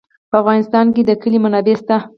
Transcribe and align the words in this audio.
په 0.29 0.35
افغانستان 0.41 0.85
کې 0.95 1.01
د 1.05 1.11
کلي 1.21 1.39
منابع 1.43 1.75
شته. 1.79 1.97